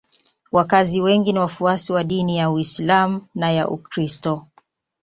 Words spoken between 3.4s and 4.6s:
ya Ukristo.